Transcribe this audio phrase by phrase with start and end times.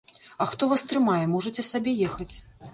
[0.37, 2.33] А хто вас трымае, можаце сабе ехаць.